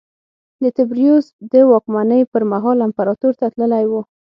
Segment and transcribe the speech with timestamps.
[0.63, 3.91] د تبریوس د واکمنۍ پرمهال امپراتور ته تللی و